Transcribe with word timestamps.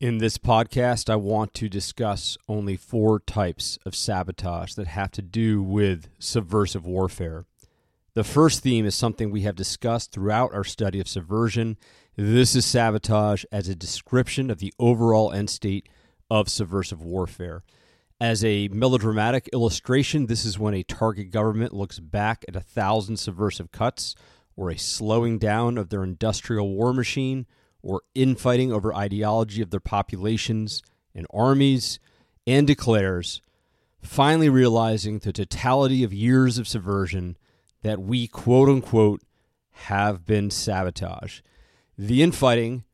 In 0.00 0.16
this 0.16 0.38
podcast, 0.38 1.10
I 1.10 1.16
want 1.16 1.52
to 1.52 1.68
discuss 1.68 2.38
only 2.48 2.74
four 2.74 3.20
types 3.20 3.78
of 3.84 3.94
sabotage 3.94 4.72
that 4.72 4.86
have 4.86 5.10
to 5.10 5.20
do 5.20 5.62
with 5.62 6.08
subversive 6.18 6.86
warfare. 6.86 7.44
The 8.14 8.24
first 8.24 8.62
theme 8.62 8.86
is 8.86 8.94
something 8.94 9.30
we 9.30 9.42
have 9.42 9.56
discussed 9.56 10.10
throughout 10.10 10.54
our 10.54 10.64
study 10.64 11.00
of 11.00 11.08
subversion. 11.08 11.76
This 12.16 12.56
is 12.56 12.64
sabotage 12.64 13.44
as 13.52 13.68
a 13.68 13.74
description 13.74 14.50
of 14.50 14.58
the 14.58 14.72
overall 14.78 15.32
end 15.32 15.50
state 15.50 15.86
of 16.30 16.48
subversive 16.48 17.02
warfare. 17.02 17.62
As 18.18 18.42
a 18.42 18.68
melodramatic 18.68 19.50
illustration, 19.52 20.28
this 20.28 20.46
is 20.46 20.58
when 20.58 20.72
a 20.72 20.82
target 20.82 21.30
government 21.30 21.74
looks 21.74 21.98
back 21.98 22.42
at 22.48 22.56
a 22.56 22.62
thousand 22.62 23.18
subversive 23.18 23.70
cuts 23.70 24.14
or 24.56 24.70
a 24.70 24.78
slowing 24.78 25.38
down 25.38 25.76
of 25.76 25.90
their 25.90 26.04
industrial 26.04 26.70
war 26.70 26.94
machine 26.94 27.44
or 27.82 28.02
infighting 28.14 28.72
over 28.72 28.94
ideology 28.94 29.62
of 29.62 29.70
their 29.70 29.80
populations 29.80 30.82
and 31.14 31.26
armies, 31.32 31.98
and 32.46 32.66
declares, 32.66 33.42
finally 34.00 34.48
realizing 34.48 35.18
the 35.18 35.32
totality 35.32 36.04
of 36.04 36.12
years 36.12 36.58
of 36.58 36.68
subversion, 36.68 37.36
that 37.82 38.00
we, 38.00 38.26
quote 38.26 38.68
unquote, 38.68 39.22
have 39.70 40.24
been 40.26 40.50
sabotage. 40.50 41.40
The 41.96 42.22
infighting 42.22 42.84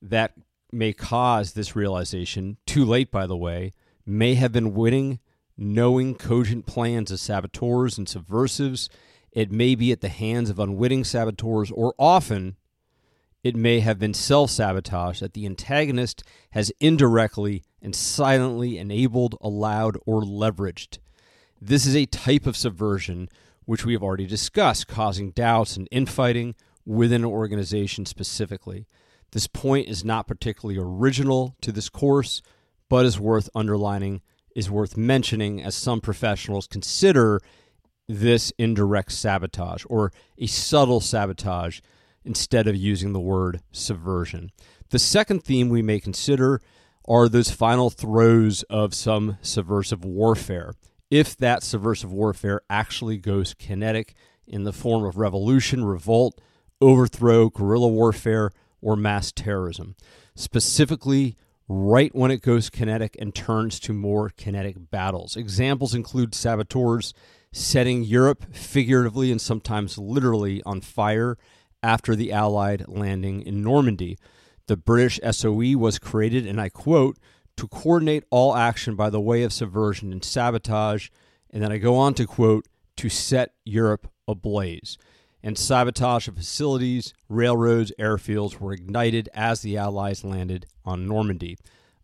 that 0.00 0.32
may 0.72 0.92
cause 0.92 1.52
this 1.52 1.76
realization, 1.76 2.56
too 2.66 2.84
late 2.84 3.10
by 3.10 3.26
the 3.26 3.36
way, 3.36 3.72
may 4.04 4.34
have 4.34 4.52
been 4.52 4.74
winning, 4.74 5.20
knowing 5.56 6.14
cogent 6.14 6.66
plans 6.66 7.10
of 7.10 7.20
saboteurs 7.20 7.98
and 7.98 8.08
subversives. 8.08 8.88
It 9.32 9.50
may 9.50 9.74
be 9.74 9.92
at 9.92 10.00
the 10.00 10.08
hands 10.08 10.50
of 10.50 10.58
unwitting 10.58 11.04
saboteurs, 11.04 11.70
or 11.70 11.94
often 11.98 12.56
it 13.46 13.54
may 13.54 13.78
have 13.78 13.96
been 13.96 14.12
self 14.12 14.50
sabotage 14.50 15.20
that 15.20 15.32
the 15.32 15.46
antagonist 15.46 16.24
has 16.50 16.72
indirectly 16.80 17.62
and 17.80 17.94
silently 17.94 18.76
enabled, 18.76 19.36
allowed, 19.40 19.96
or 20.04 20.22
leveraged. 20.22 20.98
This 21.60 21.86
is 21.86 21.94
a 21.94 22.06
type 22.06 22.44
of 22.44 22.56
subversion 22.56 23.28
which 23.64 23.84
we 23.84 23.92
have 23.92 24.02
already 24.02 24.26
discussed, 24.26 24.88
causing 24.88 25.30
doubts 25.30 25.76
and 25.76 25.86
infighting 25.92 26.56
within 26.84 27.22
an 27.22 27.30
organization 27.30 28.04
specifically. 28.04 28.88
This 29.30 29.46
point 29.46 29.86
is 29.86 30.04
not 30.04 30.26
particularly 30.26 30.80
original 30.80 31.54
to 31.60 31.70
this 31.70 31.88
course, 31.88 32.42
but 32.88 33.06
is 33.06 33.20
worth 33.20 33.48
underlining, 33.54 34.22
is 34.56 34.72
worth 34.72 34.96
mentioning 34.96 35.62
as 35.62 35.76
some 35.76 36.00
professionals 36.00 36.66
consider 36.66 37.40
this 38.08 38.52
indirect 38.58 39.12
sabotage 39.12 39.84
or 39.88 40.12
a 40.36 40.46
subtle 40.48 41.00
sabotage 41.00 41.78
instead 42.26 42.66
of 42.66 42.76
using 42.76 43.12
the 43.12 43.20
word 43.20 43.60
subversion. 43.72 44.50
The 44.90 44.98
second 44.98 45.42
theme 45.42 45.68
we 45.68 45.82
may 45.82 46.00
consider 46.00 46.60
are 47.08 47.28
those 47.28 47.50
final 47.50 47.90
throes 47.90 48.62
of 48.64 48.94
some 48.94 49.38
subversive 49.40 50.04
warfare. 50.04 50.74
If 51.10 51.36
that 51.36 51.62
subversive 51.62 52.12
warfare 52.12 52.60
actually 52.68 53.18
goes 53.18 53.54
kinetic 53.54 54.14
in 54.46 54.64
the 54.64 54.72
form 54.72 55.04
of 55.04 55.16
revolution, 55.16 55.84
revolt, 55.84 56.40
overthrow, 56.80 57.48
guerrilla 57.48 57.88
warfare, 57.88 58.50
or 58.80 58.96
mass 58.96 59.32
terrorism. 59.32 59.94
Specifically, 60.34 61.36
right 61.68 62.14
when 62.14 62.30
it 62.30 62.42
goes 62.42 62.70
kinetic 62.70 63.16
and 63.18 63.34
turns 63.34 63.80
to 63.80 63.92
more 63.92 64.30
kinetic 64.30 64.76
battles. 64.90 65.36
Examples 65.36 65.94
include 65.94 66.34
saboteurs 66.34 67.12
setting 67.52 68.04
Europe 68.04 68.54
figuratively 68.54 69.32
and 69.32 69.40
sometimes 69.40 69.98
literally 69.98 70.62
on 70.64 70.80
fire 70.80 71.36
after 71.82 72.16
the 72.16 72.32
Allied 72.32 72.86
landing 72.88 73.42
in 73.42 73.62
Normandy. 73.62 74.18
The 74.66 74.76
British 74.76 75.20
SOE 75.30 75.76
was 75.76 75.98
created, 75.98 76.46
and 76.46 76.60
I 76.60 76.68
quote, 76.68 77.18
to 77.56 77.68
coordinate 77.68 78.24
all 78.30 78.54
action 78.54 78.96
by 78.96 79.10
the 79.10 79.20
way 79.20 79.42
of 79.42 79.52
subversion 79.52 80.12
and 80.12 80.22
sabotage. 80.22 81.08
And 81.50 81.62
then 81.62 81.72
I 81.72 81.78
go 81.78 81.96
on 81.96 82.14
to 82.14 82.26
quote, 82.26 82.66
to 82.96 83.08
set 83.08 83.52
Europe 83.64 84.08
ablaze. 84.26 84.98
And 85.42 85.56
sabotage 85.56 86.28
of 86.28 86.36
facilities, 86.36 87.14
railroads, 87.28 87.92
airfields 87.98 88.58
were 88.58 88.72
ignited 88.72 89.28
as 89.32 89.60
the 89.60 89.76
Allies 89.76 90.24
landed 90.24 90.66
on 90.84 91.06
Normandy. 91.06 91.56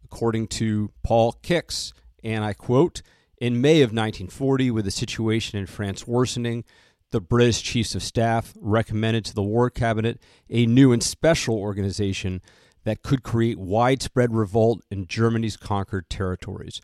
According 0.04 0.48
to 0.48 0.90
Paul 1.02 1.36
Kix, 1.42 1.92
and 2.22 2.44
I 2.44 2.52
quote, 2.52 3.02
in 3.38 3.60
May 3.60 3.82
of 3.82 3.88
1940, 3.88 4.70
with 4.70 4.84
the 4.84 4.90
situation 4.92 5.58
in 5.58 5.66
France 5.66 6.06
worsening, 6.06 6.64
the 7.12 7.20
British 7.20 7.62
Chiefs 7.62 7.94
of 7.94 8.02
Staff 8.02 8.54
recommended 8.60 9.24
to 9.26 9.34
the 9.34 9.42
War 9.42 9.70
Cabinet 9.70 10.20
a 10.50 10.66
new 10.66 10.92
and 10.92 11.02
special 11.02 11.56
organization 11.56 12.42
that 12.84 13.02
could 13.02 13.22
create 13.22 13.58
widespread 13.58 14.34
revolt 14.34 14.82
in 14.90 15.06
Germany's 15.06 15.56
conquered 15.56 16.10
territories. 16.10 16.80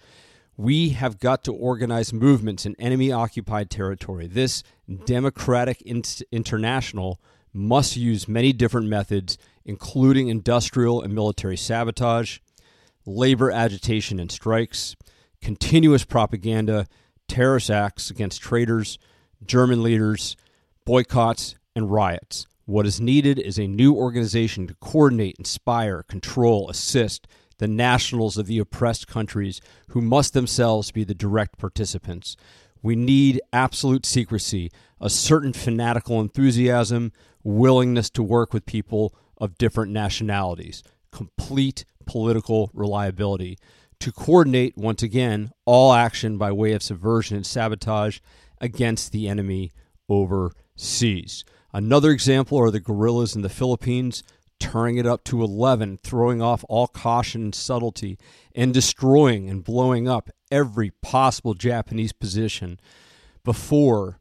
We 0.57 0.91
have 0.91 1.19
got 1.19 1.45
to 1.45 1.53
organize 1.53 2.13
movements 2.13 2.67
in 2.67 2.77
enemy 2.79 3.11
occupied 3.11 3.71
territory. 3.71 4.27
This 4.27 4.63
democratic 5.07 5.83
international 5.83 7.21
must 7.53 7.97
use 7.97 8.29
many 8.29 8.53
different 8.53 8.89
methods, 8.89 9.39
including 9.65 10.29
industrial 10.29 11.03
and 11.03 11.15
military 11.15 11.57
sabotage, 11.57 12.39
labor 13.07 13.51
agitation 13.51 14.21
and 14.21 14.31
strikes, 14.31 14.95
continuous 15.41 16.05
propaganda, 16.05 16.87
terrorist 17.29 17.71
acts 17.71 18.11
against 18.11 18.43
traitors, 18.43 18.99
German 19.45 19.83
leaders, 19.83 20.37
boycotts, 20.85 21.55
and 21.75 21.91
riots. 21.91 22.47
What 22.65 22.87
is 22.87 23.01
needed 23.01 23.39
is 23.39 23.59
a 23.59 23.67
new 23.67 23.95
organization 23.95 24.67
to 24.67 24.75
coordinate, 24.75 25.37
inspire, 25.39 26.03
control, 26.03 26.69
assist 26.69 27.27
the 27.59 27.69
nationals 27.69 28.37
of 28.37 28.47
the 28.47 28.59
oppressed 28.59 29.07
countries 29.07 29.61
who 29.89 30.01
must 30.01 30.33
themselves 30.33 30.91
be 30.91 31.05
the 31.05 31.15
direct 31.15 31.59
participants. 31.59 32.37
We 32.83 32.95
need 32.95 33.41
absolute 33.53 34.07
secrecy, 34.07 34.71
a 35.01 35.11
certain 35.11 35.53
fanatical 35.53 36.21
enthusiasm, 36.21 37.13
willingness 37.43 38.11
to 38.11 38.23
work 38.23 38.53
with 38.53 38.67
people 38.67 39.15
of 39.39 39.59
different 39.59 39.93
nationalities, 39.93 40.83
complete 41.11 41.85
political 42.07 42.71
reliability. 42.73 43.59
To 44.01 44.13
coordinate, 44.13 44.77
once 44.77 45.03
again, 45.03 45.51
all 45.65 45.93
action 45.93 46.39
by 46.39 46.53
way 46.53 46.73
of 46.73 46.83
subversion 46.83 47.37
and 47.37 47.47
sabotage 47.47 48.21
against 48.61 49.13
the 49.13 49.29
enemy 49.29 49.73
overseas. 50.09 51.45
Another 51.73 52.11
example 52.11 52.59
are 52.59 52.71
the 52.71 52.81
guerrillas 52.81 53.37
in 53.37 53.43
the 53.43 53.49
Philippines 53.49 54.23
turning 54.59 54.97
it 54.97 55.07
up 55.07 55.25
to 55.25 55.43
11, 55.43 55.99
throwing 56.03 56.43
off 56.43 56.65
all 56.69 56.87
caution 56.87 57.43
and 57.43 57.55
subtlety, 57.55 58.19
and 58.55 58.75
destroying 58.75 59.49
and 59.49 59.65
blowing 59.65 60.09
up 60.09 60.31
every 60.51 60.91
possible 61.03 61.55
Japanese 61.55 62.13
position 62.13 62.81
before 63.45 64.19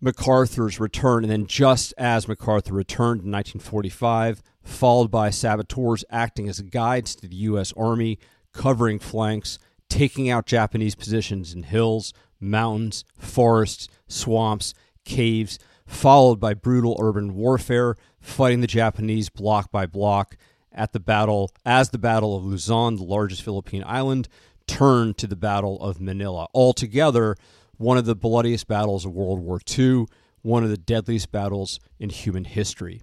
MacArthur's 0.00 0.78
return. 0.78 1.24
And 1.24 1.30
then, 1.30 1.46
just 1.46 1.94
as 1.98 2.28
MacArthur 2.28 2.74
returned 2.74 3.22
in 3.22 3.32
1945, 3.32 4.42
followed 4.62 5.10
by 5.10 5.30
saboteurs 5.30 6.04
acting 6.10 6.48
as 6.48 6.60
guides 6.60 7.14
to 7.16 7.28
the 7.28 7.36
U.S. 7.36 7.72
Army, 7.76 8.18
covering 8.52 8.98
flanks, 8.98 9.58
taking 9.88 10.28
out 10.30 10.46
Japanese 10.46 10.94
positions 10.94 11.54
in 11.54 11.64
hills, 11.64 12.12
mountains, 12.40 13.04
forests, 13.18 13.88
swamps, 14.08 14.74
caves, 15.04 15.58
followed 15.86 16.40
by 16.40 16.54
brutal 16.54 16.96
urban 17.00 17.34
warfare, 17.34 17.96
fighting 18.20 18.60
the 18.60 18.66
Japanese 18.66 19.28
block 19.28 19.70
by 19.70 19.86
block 19.86 20.36
at 20.72 20.92
the 20.92 21.00
battle 21.00 21.50
as 21.64 21.90
the 21.90 21.98
Battle 21.98 22.36
of 22.36 22.44
Luzon, 22.44 22.96
the 22.96 23.02
largest 23.02 23.42
Philippine 23.42 23.84
island, 23.86 24.28
turned 24.66 25.16
to 25.18 25.26
the 25.26 25.36
Battle 25.36 25.80
of 25.80 26.00
Manila. 26.00 26.48
Altogether, 26.52 27.36
one 27.78 27.96
of 27.96 28.04
the 28.04 28.14
bloodiest 28.14 28.68
battles 28.68 29.04
of 29.04 29.12
World 29.12 29.40
War 29.40 29.60
II, 29.78 30.06
one 30.42 30.64
of 30.64 30.70
the 30.70 30.76
deadliest 30.76 31.32
battles 31.32 31.80
in 31.98 32.10
human 32.10 32.44
history. 32.44 33.02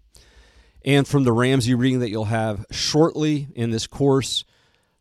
And 0.85 1.07
from 1.07 1.23
the 1.23 1.31
Ramsey 1.31 1.73
reading 1.73 1.99
that 1.99 2.09
you'll 2.09 2.25
have 2.25 2.65
shortly 2.69 3.47
in 3.55 3.71
this 3.71 3.87
course, 3.87 4.43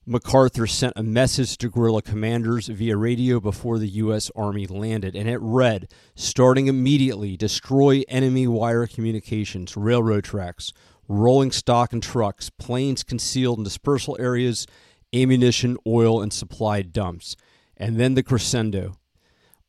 MacArthur 0.04 0.66
sent 0.66 0.94
a 0.96 1.02
message 1.04 1.56
to 1.58 1.70
guerrilla 1.70 2.02
commanders 2.02 2.66
via 2.66 2.96
radio 2.96 3.38
before 3.38 3.78
the 3.78 3.88
U.S. 3.88 4.32
Army 4.34 4.66
landed, 4.66 5.14
and 5.14 5.28
it 5.28 5.38
read 5.40 5.92
starting 6.16 6.66
immediately, 6.66 7.36
destroy 7.36 8.02
enemy 8.08 8.48
wire 8.48 8.88
communications, 8.88 9.76
railroad 9.76 10.24
tracks, 10.24 10.72
rolling 11.06 11.52
stock 11.52 11.92
and 11.92 12.02
trucks, 12.02 12.50
planes 12.50 13.04
concealed 13.04 13.58
in 13.58 13.64
dispersal 13.64 14.16
areas, 14.18 14.66
ammunition, 15.14 15.76
oil, 15.86 16.20
and 16.20 16.32
supply 16.32 16.82
dumps. 16.82 17.36
And 17.76 17.96
then 18.00 18.14
the 18.14 18.24
crescendo 18.24 18.96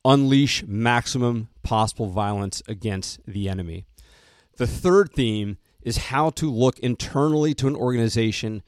unleash 0.04 0.64
maximum 0.66 1.50
possible 1.62 2.08
violence 2.08 2.64
against 2.68 3.20
the 3.28 3.48
enemy. 3.48 3.86
The 4.58 4.68
third 4.68 5.14
theme 5.14 5.60
is 5.84 5.98
how 5.98 6.32
to 6.32 6.50
look 6.50 6.80
internally 6.80 7.54
to 7.54 7.68
an 7.68 7.76
organization 7.76 8.64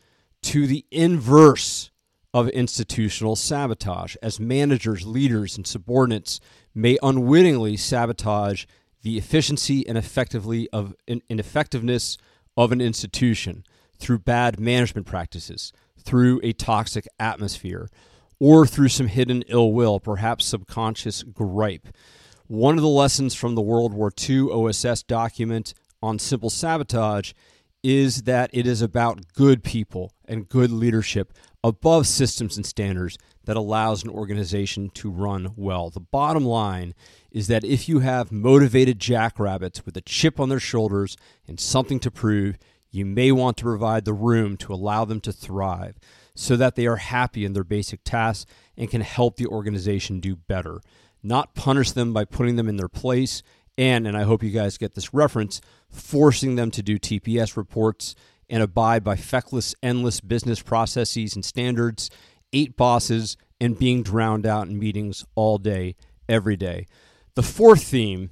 to 0.45 0.67
the 0.67 0.85
inverse 0.91 1.91
of 2.33 2.49
institutional 2.49 3.35
sabotage, 3.35 4.15
as 4.21 4.39
managers, 4.39 5.05
leaders, 5.05 5.57
and 5.57 5.65
subordinates 5.65 6.39
may 6.73 6.97
unwittingly 7.01 7.77
sabotage 7.77 8.65
the 9.01 9.17
efficiency 9.17 9.87
and 9.87 9.97
effectively 9.97 10.69
of 10.71 10.95
effectiveness 11.07 12.17
of 12.57 12.71
an 12.71 12.81
institution. 12.81 13.63
through 13.97 14.19
bad 14.19 14.59
management 14.59 15.07
practices, 15.07 15.71
through 15.97 16.39
a 16.43 16.53
toxic 16.53 17.07
atmosphere, 17.19 17.89
or 18.39 18.67
through 18.67 18.89
some 18.89 19.07
hidden 19.07 19.43
ill 19.47 19.71
will, 19.71 19.99
perhaps 19.99 20.45
subconscious 20.45 21.23
gripe. 21.23 21.87
One 22.47 22.75
of 22.77 22.81
the 22.81 22.89
lessons 22.89 23.33
from 23.33 23.55
the 23.55 23.61
World 23.61 23.93
War 23.93 24.11
II 24.29 24.49
OSS 24.51 25.03
document 25.03 25.73
on 26.03 26.19
simple 26.19 26.49
sabotage 26.49 27.31
is 27.83 28.23
that 28.23 28.49
it 28.53 28.67
is 28.67 28.81
about 28.81 29.33
good 29.33 29.63
people 29.63 30.11
and 30.27 30.49
good 30.49 30.71
leadership 30.71 31.33
above 31.63 32.07
systems 32.07 32.57
and 32.57 32.65
standards 32.65 33.17
that 33.45 33.57
allows 33.57 34.03
an 34.03 34.09
organization 34.09 34.89
to 34.91 35.09
run 35.09 35.51
well. 35.55 35.89
The 35.89 35.99
bottom 35.99 36.45
line 36.45 36.93
is 37.31 37.47
that 37.47 37.63
if 37.63 37.89
you 37.89 37.99
have 37.99 38.31
motivated 38.31 38.99
jackrabbits 38.99 39.85
with 39.85 39.97
a 39.97 40.01
chip 40.01 40.39
on 40.39 40.49
their 40.49 40.59
shoulders 40.59 41.17
and 41.47 41.59
something 41.59 41.99
to 41.99 42.11
prove, 42.11 42.57
you 42.91 43.05
may 43.05 43.31
want 43.31 43.57
to 43.57 43.63
provide 43.63 44.05
the 44.05 44.13
room 44.13 44.57
to 44.57 44.73
allow 44.73 45.05
them 45.05 45.19
to 45.21 45.31
thrive 45.31 45.97
so 46.33 46.55
that 46.55 46.75
they 46.75 46.85
are 46.85 46.97
happy 46.97 47.45
in 47.45 47.53
their 47.53 47.63
basic 47.63 48.03
tasks 48.03 48.45
and 48.77 48.89
can 48.89 49.01
help 49.01 49.37
the 49.37 49.47
organization 49.47 50.19
do 50.19 50.35
better. 50.35 50.81
Not 51.23 51.55
punish 51.55 51.91
them 51.91 52.13
by 52.13 52.25
putting 52.25 52.55
them 52.55 52.69
in 52.69 52.77
their 52.77 52.89
place 52.89 53.41
and, 53.77 54.07
and 54.07 54.15
I 54.15 54.23
hope 54.23 54.43
you 54.43 54.51
guys 54.51 54.77
get 54.77 54.95
this 54.95 55.13
reference, 55.13 55.59
forcing 55.89 56.55
them 56.55 56.71
to 56.71 56.81
do 56.81 56.97
TPS 56.97 57.57
reports 57.57 58.15
and 58.49 58.61
abide 58.61 59.03
by 59.03 59.15
feckless, 59.15 59.75
endless 59.81 60.21
business 60.21 60.61
processes 60.61 61.35
and 61.35 61.43
standards, 61.43 62.09
eight 62.53 62.75
bosses, 62.75 63.37
and 63.59 63.79
being 63.79 64.03
drowned 64.03 64.45
out 64.45 64.67
in 64.67 64.77
meetings 64.77 65.25
all 65.35 65.57
day, 65.57 65.95
every 66.27 66.55
day. 66.55 66.85
The 67.35 67.43
fourth 67.43 67.83
theme 67.83 68.31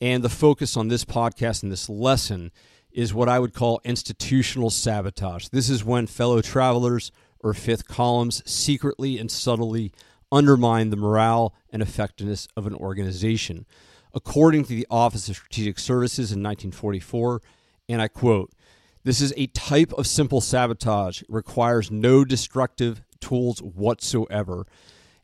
and 0.00 0.22
the 0.22 0.28
focus 0.28 0.76
on 0.76 0.88
this 0.88 1.04
podcast 1.04 1.62
and 1.62 1.72
this 1.72 1.88
lesson 1.88 2.52
is 2.92 3.14
what 3.14 3.28
I 3.28 3.38
would 3.38 3.54
call 3.54 3.80
institutional 3.84 4.70
sabotage. 4.70 5.48
This 5.48 5.68
is 5.68 5.84
when 5.84 6.06
fellow 6.06 6.40
travelers 6.40 7.12
or 7.40 7.54
fifth 7.54 7.86
columns 7.86 8.42
secretly 8.50 9.18
and 9.18 9.30
subtly 9.30 9.92
undermine 10.32 10.90
the 10.90 10.96
morale 10.96 11.54
and 11.70 11.82
effectiveness 11.82 12.48
of 12.56 12.66
an 12.66 12.74
organization. 12.74 13.66
According 14.14 14.64
to 14.64 14.70
the 14.70 14.86
Office 14.90 15.28
of 15.28 15.36
Strategic 15.36 15.78
Services 15.78 16.32
in 16.32 16.42
1944, 16.42 17.42
and 17.88 18.02
I 18.02 18.08
quote, 18.08 18.52
this 19.08 19.22
is 19.22 19.32
a 19.38 19.46
type 19.46 19.90
of 19.94 20.06
simple 20.06 20.42
sabotage, 20.42 21.22
requires 21.30 21.90
no 21.90 22.26
destructive 22.26 23.00
tools 23.22 23.60
whatsoever, 23.60 24.66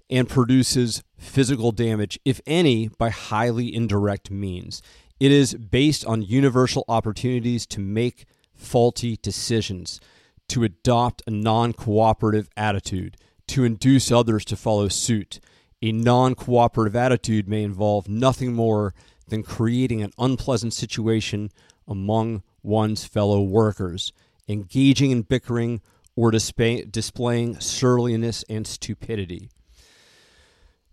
and 0.08 0.26
produces 0.26 1.02
physical 1.18 1.70
damage, 1.70 2.18
if 2.24 2.40
any, 2.46 2.88
by 2.88 3.10
highly 3.10 3.74
indirect 3.74 4.30
means. 4.30 4.80
It 5.20 5.30
is 5.30 5.52
based 5.52 6.02
on 6.06 6.22
universal 6.22 6.86
opportunities 6.88 7.66
to 7.66 7.80
make 7.80 8.24
faulty 8.54 9.18
decisions, 9.20 10.00
to 10.48 10.64
adopt 10.64 11.20
a 11.26 11.30
non 11.30 11.74
cooperative 11.74 12.48
attitude, 12.56 13.18
to 13.48 13.64
induce 13.64 14.10
others 14.10 14.46
to 14.46 14.56
follow 14.56 14.88
suit. 14.88 15.40
A 15.82 15.92
non 15.92 16.34
cooperative 16.34 16.96
attitude 16.96 17.46
may 17.46 17.62
involve 17.62 18.08
nothing 18.08 18.54
more 18.54 18.94
than 19.28 19.42
creating 19.42 20.00
an 20.00 20.12
unpleasant 20.18 20.72
situation 20.72 21.50
among 21.86 22.42
one's 22.64 23.04
fellow 23.04 23.42
workers, 23.42 24.12
engaging 24.48 25.10
in 25.10 25.22
bickering, 25.22 25.80
or 26.16 26.30
display, 26.30 26.84
displaying 26.84 27.60
surliness 27.60 28.44
and 28.48 28.66
stupidity. 28.66 29.50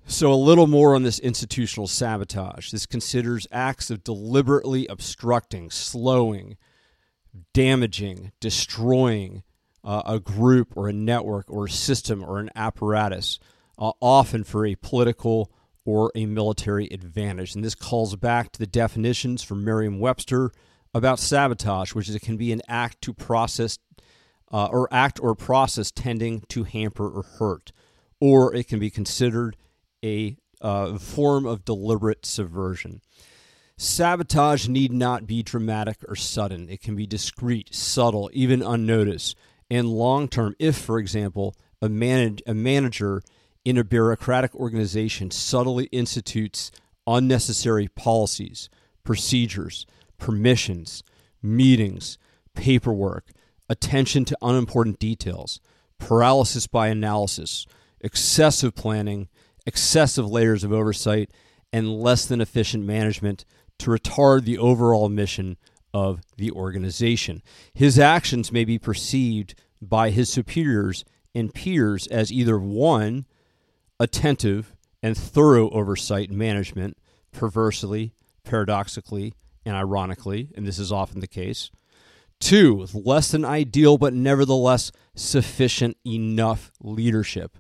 So, 0.05 0.33
a 0.33 0.35
little 0.35 0.67
more 0.67 0.95
on 0.95 1.03
this 1.03 1.19
institutional 1.19 1.87
sabotage. 1.87 2.71
This 2.71 2.85
considers 2.85 3.47
acts 3.51 3.89
of 3.89 4.03
deliberately 4.03 4.87
obstructing, 4.87 5.69
slowing, 5.69 6.57
damaging, 7.53 8.31
destroying 8.39 9.43
uh, 9.83 10.01
a 10.05 10.19
group 10.19 10.75
or 10.75 10.87
a 10.87 10.93
network 10.93 11.45
or 11.49 11.65
a 11.65 11.69
system 11.69 12.23
or 12.23 12.39
an 12.39 12.49
apparatus, 12.55 13.39
uh, 13.77 13.91
often 14.01 14.43
for 14.43 14.65
a 14.65 14.75
political 14.75 15.51
or 15.85 16.11
a 16.15 16.25
military 16.25 16.87
advantage. 16.87 17.55
And 17.55 17.63
this 17.63 17.75
calls 17.75 18.15
back 18.15 18.51
to 18.51 18.59
the 18.59 18.67
definitions 18.67 19.43
from 19.43 19.63
Merriam 19.63 19.99
Webster 19.99 20.51
about 20.93 21.19
sabotage, 21.19 21.93
which 21.93 22.09
is 22.09 22.15
it 22.15 22.21
can 22.21 22.37
be 22.37 22.51
an 22.51 22.61
act 22.67 23.01
to 23.01 23.13
process 23.13 23.77
uh, 24.51 24.67
or 24.71 24.87
act 24.91 25.19
or 25.21 25.33
process 25.33 25.91
tending 25.91 26.41
to 26.49 26.63
hamper 26.63 27.07
or 27.07 27.23
hurt, 27.23 27.71
or 28.19 28.53
it 28.53 28.67
can 28.67 28.79
be 28.79 28.89
considered 28.89 29.55
a 30.03 30.35
uh, 30.61 30.97
form 30.97 31.45
of 31.45 31.65
deliberate 31.65 32.25
subversion. 32.25 33.01
Sabotage 33.77 34.67
need 34.67 34.91
not 34.91 35.25
be 35.25 35.41
dramatic 35.41 35.97
or 36.07 36.15
sudden. 36.15 36.69
It 36.69 36.81
can 36.81 36.95
be 36.95 37.07
discreet, 37.07 37.73
subtle, 37.73 38.29
even 38.33 38.61
unnoticed, 38.61 39.35
and 39.71 39.87
long 39.89 40.27
term. 40.27 40.55
If, 40.59 40.77
for 40.77 40.99
example, 40.99 41.55
a, 41.81 41.89
manage, 41.89 42.43
a 42.45 42.53
manager 42.53 43.23
in 43.65 43.77
a 43.77 43.83
bureaucratic 43.83 44.53
organization 44.53 45.31
subtly 45.31 45.85
institutes 45.85 46.71
unnecessary 47.07 47.87
policies, 47.87 48.69
procedures, 49.03 49.87
permissions, 50.21 51.03
meetings, 51.41 52.17
paperwork, 52.53 53.31
attention 53.67 54.23
to 54.23 54.37
unimportant 54.41 54.99
details, 54.99 55.59
paralysis 55.97 56.67
by 56.67 56.87
analysis, 56.87 57.65
excessive 57.99 58.75
planning, 58.75 59.27
excessive 59.65 60.29
layers 60.29 60.63
of 60.63 60.71
oversight, 60.71 61.31
and 61.73 61.99
less 61.99 62.25
than 62.25 62.39
efficient 62.39 62.85
management 62.85 63.45
to 63.79 63.89
retard 63.89 64.45
the 64.45 64.59
overall 64.59 65.09
mission 65.09 65.57
of 65.93 66.21
the 66.37 66.51
organization. 66.51 67.41
His 67.73 67.97
actions 67.97 68.51
may 68.51 68.63
be 68.63 68.77
perceived 68.77 69.55
by 69.81 70.11
his 70.11 70.29
superiors 70.29 71.03
and 71.33 71.53
peers 71.53 72.05
as 72.07 72.31
either 72.31 72.59
one, 72.59 73.25
attentive 73.99 74.75
and 75.01 75.17
thorough 75.17 75.69
oversight 75.71 76.29
management, 76.29 76.97
perversely, 77.31 78.13
paradoxically, 78.43 79.33
and 79.65 79.75
ironically, 79.75 80.49
and 80.55 80.65
this 80.65 80.79
is 80.79 80.91
often 80.91 81.19
the 81.19 81.27
case. 81.27 81.69
Two, 82.39 82.87
less 82.93 83.29
than 83.31 83.45
ideal 83.45 83.97
but 83.97 84.13
nevertheless 84.13 84.91
sufficient 85.15 85.97
enough 86.05 86.71
leadership. 86.81 87.57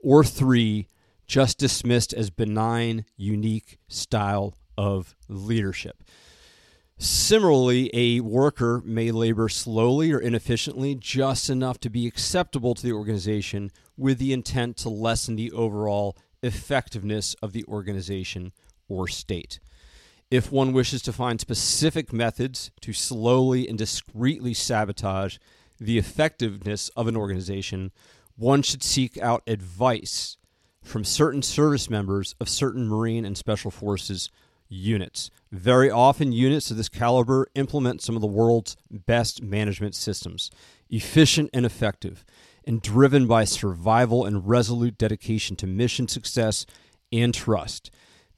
Or 0.00 0.24
three, 0.24 0.88
just 1.26 1.58
dismissed 1.58 2.12
as 2.12 2.30
benign, 2.30 3.04
unique 3.16 3.78
style 3.88 4.54
of 4.76 5.14
leadership. 5.28 6.02
Similarly, 6.96 7.90
a 7.92 8.20
worker 8.20 8.80
may 8.84 9.10
labor 9.10 9.48
slowly 9.48 10.12
or 10.12 10.20
inefficiently 10.20 10.94
just 10.94 11.50
enough 11.50 11.78
to 11.80 11.90
be 11.90 12.06
acceptable 12.06 12.74
to 12.74 12.82
the 12.82 12.92
organization 12.92 13.72
with 13.96 14.18
the 14.18 14.32
intent 14.32 14.76
to 14.78 14.88
lessen 14.88 15.36
the 15.36 15.50
overall 15.52 16.16
effectiveness 16.42 17.34
of 17.42 17.52
the 17.52 17.64
organization 17.64 18.52
or 18.88 19.08
state. 19.08 19.58
If 20.34 20.50
one 20.50 20.72
wishes 20.72 21.00
to 21.02 21.12
find 21.12 21.40
specific 21.40 22.12
methods 22.12 22.72
to 22.80 22.92
slowly 22.92 23.68
and 23.68 23.78
discreetly 23.78 24.52
sabotage 24.52 25.36
the 25.78 25.96
effectiveness 25.96 26.88
of 26.96 27.06
an 27.06 27.16
organization, 27.16 27.92
one 28.34 28.62
should 28.62 28.82
seek 28.82 29.16
out 29.16 29.44
advice 29.46 30.36
from 30.82 31.04
certain 31.04 31.40
service 31.40 31.88
members 31.88 32.34
of 32.40 32.48
certain 32.48 32.88
Marine 32.88 33.24
and 33.24 33.38
Special 33.38 33.70
Forces 33.70 34.28
units. 34.68 35.30
Very 35.52 35.88
often, 35.88 36.32
units 36.32 36.68
of 36.68 36.78
this 36.78 36.88
caliber 36.88 37.46
implement 37.54 38.02
some 38.02 38.16
of 38.16 38.20
the 38.20 38.26
world's 38.26 38.76
best 38.90 39.40
management 39.40 39.94
systems, 39.94 40.50
efficient 40.90 41.48
and 41.54 41.64
effective, 41.64 42.24
and 42.64 42.82
driven 42.82 43.28
by 43.28 43.44
survival 43.44 44.24
and 44.24 44.48
resolute 44.48 44.98
dedication 44.98 45.54
to 45.54 45.68
mission 45.68 46.08
success 46.08 46.66
and 47.12 47.32
trust. 47.32 47.92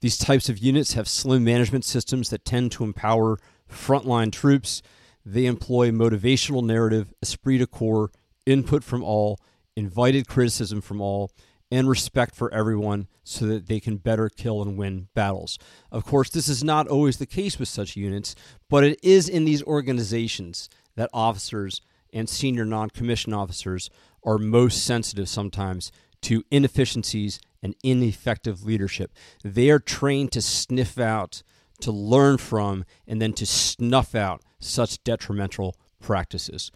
These 0.06 0.18
types 0.18 0.48
of 0.48 0.58
units 0.58 0.92
have 0.92 1.08
slim 1.08 1.42
management 1.42 1.84
systems 1.84 2.30
that 2.30 2.44
tend 2.44 2.70
to 2.70 2.84
empower 2.84 3.40
frontline 3.68 4.30
troops. 4.30 4.80
They 5.24 5.46
employ 5.46 5.90
motivational 5.90 6.62
narrative, 6.64 7.12
esprit 7.20 7.58
de 7.58 7.66
corps, 7.66 8.12
input 8.46 8.84
from 8.84 9.02
all, 9.02 9.40
invited 9.74 10.28
criticism 10.28 10.80
from 10.80 11.00
all, 11.00 11.32
and 11.72 11.88
respect 11.88 12.36
for 12.36 12.54
everyone 12.54 13.08
so 13.24 13.46
that 13.46 13.66
they 13.66 13.80
can 13.80 13.96
better 13.96 14.28
kill 14.28 14.62
and 14.62 14.76
win 14.76 15.08
battles. 15.16 15.58
Of 15.90 16.04
course, 16.04 16.30
this 16.30 16.46
is 16.48 16.62
not 16.62 16.86
always 16.86 17.16
the 17.16 17.26
case 17.26 17.58
with 17.58 17.66
such 17.66 17.96
units, 17.96 18.36
but 18.70 18.84
it 18.84 19.00
is 19.02 19.28
in 19.28 19.44
these 19.44 19.64
organizations 19.64 20.68
that 20.94 21.10
officers 21.12 21.82
and 22.12 22.28
senior 22.28 22.64
non 22.64 22.90
commissioned 22.90 23.34
officers 23.34 23.90
are 24.22 24.38
most 24.38 24.84
sensitive 24.84 25.28
sometimes 25.28 25.90
to 26.22 26.44
inefficiencies 26.52 27.40
and 27.62 27.74
ineffective 27.82 28.64
leadership. 28.64 29.12
They 29.44 29.70
are 29.70 29.78
trained 29.78 30.32
to 30.32 30.42
sniff 30.42 30.98
out, 30.98 31.42
to 31.80 31.92
learn 31.92 32.38
from, 32.38 32.84
and 33.06 33.20
then 33.20 33.32
to 33.34 33.46
snuff 33.46 34.14
out 34.14 34.42
such 34.58 35.02
detrimental 35.04 35.76
practices. 36.00 36.70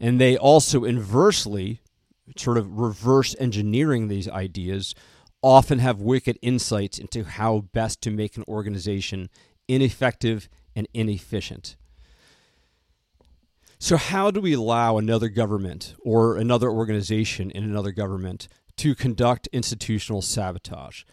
And 0.00 0.20
they 0.20 0.36
also 0.36 0.84
inversely 0.84 1.80
sort 2.36 2.58
of 2.58 2.78
reverse 2.78 3.36
engineering 3.38 4.08
these 4.08 4.28
ideas 4.28 4.94
often 5.42 5.80
have 5.80 6.00
wicked 6.00 6.38
insights 6.40 6.98
into 6.98 7.24
how 7.24 7.60
best 7.72 8.00
to 8.02 8.10
make 8.10 8.36
an 8.36 8.44
organization 8.46 9.28
ineffective 9.68 10.48
and 10.74 10.86
inefficient. 10.94 11.76
So, 13.78 13.96
how 13.96 14.30
do 14.30 14.40
we 14.40 14.52
allow 14.52 14.96
another 14.96 15.28
government 15.28 15.96
or 16.04 16.36
another 16.36 16.70
organization 16.70 17.50
in 17.50 17.64
another 17.64 17.90
government 17.90 18.46
to 18.82 18.96
conduct 18.96 19.48
institutional 19.52 20.20
sabotage? 20.20 21.04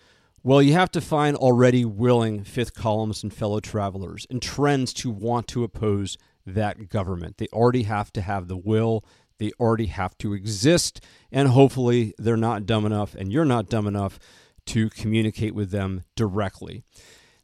Well, 0.41 0.59
you 0.59 0.73
have 0.73 0.89
to 0.89 1.01
find 1.01 1.37
already 1.37 1.85
willing 1.85 2.43
fifth 2.43 2.73
columns 2.73 3.21
and 3.21 3.31
fellow 3.31 3.59
travelers 3.59 4.25
and 4.31 4.41
trends 4.41 4.91
to 4.93 5.11
want 5.11 5.47
to 5.49 5.63
oppose 5.63 6.17
that 6.47 6.89
government. 6.89 7.37
They 7.37 7.45
already 7.53 7.83
have 7.83 8.11
to 8.13 8.21
have 8.21 8.47
the 8.47 8.57
will, 8.57 9.05
they 9.37 9.51
already 9.59 9.85
have 9.85 10.17
to 10.17 10.33
exist, 10.33 11.05
and 11.31 11.49
hopefully 11.49 12.15
they're 12.17 12.35
not 12.35 12.65
dumb 12.65 12.87
enough 12.87 13.13
and 13.13 13.31
you're 13.31 13.45
not 13.45 13.69
dumb 13.69 13.85
enough 13.85 14.17
to 14.65 14.89
communicate 14.89 15.53
with 15.53 15.69
them 15.69 16.01
directly. 16.15 16.81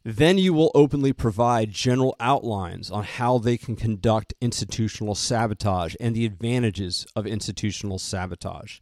Then 0.02 0.38
you 0.38 0.52
will 0.52 0.72
openly 0.74 1.12
provide 1.12 1.70
general 1.70 2.16
outlines 2.18 2.90
on 2.90 3.04
how 3.04 3.38
they 3.38 3.56
can 3.56 3.76
conduct 3.76 4.34
institutional 4.40 5.14
sabotage 5.14 5.94
and 6.00 6.16
the 6.16 6.26
advantages 6.26 7.06
of 7.14 7.28
institutional 7.28 8.00
sabotage. 8.00 8.80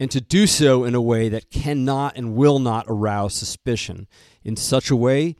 And 0.00 0.10
to 0.10 0.20
do 0.20 0.46
so 0.46 0.84
in 0.84 0.94
a 0.94 1.00
way 1.00 1.28
that 1.28 1.50
cannot 1.50 2.16
and 2.16 2.34
will 2.34 2.58
not 2.58 2.86
arouse 2.88 3.34
suspicion. 3.34 4.08
In 4.42 4.56
such 4.56 4.90
a 4.90 4.96
way, 4.96 5.36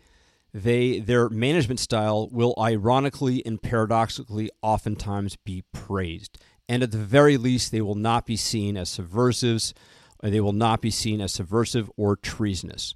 they 0.52 1.00
their 1.00 1.28
management 1.28 1.80
style 1.80 2.28
will 2.30 2.54
ironically 2.58 3.44
and 3.44 3.61
paradoxically 3.61 4.50
oftentimes 4.62 5.37
be 5.37 5.64
praised. 5.73 6.38
And 6.68 6.82
at 6.82 6.92
the 6.92 6.99
very 6.99 7.37
least, 7.37 7.73
they 7.73 7.80
will 7.80 7.96
not 7.96 8.25
be 8.25 8.37
seen 8.37 8.76
as 8.76 8.88
subversives, 8.88 9.75
they 10.23 10.40
will 10.40 10.52
not 10.52 10.80
be 10.80 10.90
seen 10.90 11.20
as 11.20 11.32
subversive 11.32 11.90
or 11.96 12.16
treasonous. 12.16 12.94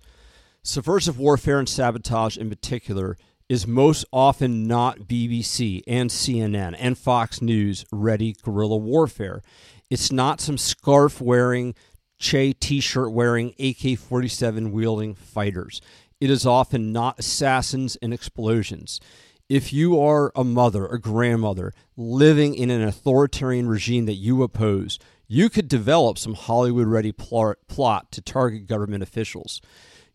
Subversive 0.63 1.19
warfare 1.19 1.59
and 1.59 1.69
sabotage, 1.69 2.39
in 2.39 2.49
particular, 2.49 3.17
is 3.49 3.67
most 3.67 4.05
often 4.13 4.67
not 4.67 5.01
BBC 5.01 5.83
and 5.87 6.11
CNN 6.11 6.77
and 6.79 6.97
Fox 6.97 7.41
News 7.41 7.85
ready 7.91 8.35
guerrilla 8.43 8.77
warfare. 8.77 9.43
It's 9.91 10.13
not 10.13 10.41
some 10.41 10.59
scarf 10.59 11.21
wearing, 11.21 11.75
Che 12.19 12.53
t 12.53 12.81
shirt 12.81 13.13
wearing, 13.13 13.55
AK 13.59 13.99
47 13.99 14.73
wielding 14.73 15.15
fighters. 15.15 15.81
It 16.21 16.31
is 16.31 16.45
often 16.45 16.93
not 16.93 17.19
assassins 17.19 17.97
and 18.03 18.13
explosions. 18.13 19.01
If 19.49 19.73
you 19.73 20.01
are 20.01 20.33
a 20.35 20.45
mother, 20.45 20.87
a 20.87 21.01
grandmother, 21.01 21.73
living 21.97 22.55
in 22.55 22.71
an 22.71 22.83
authoritarian 22.83 23.69
regime 23.69 24.05
that 24.07 24.15
you 24.15 24.43
oppose, 24.43 24.99
you 25.27 25.49
could 25.49 25.69
develop 25.69 26.19
some 26.19 26.35
Hollywood 26.35 26.89
ready 26.89 27.13
plot 27.13 28.13
to 28.13 28.21
target 28.21 28.67
government 28.67 29.03
officials 29.03 29.63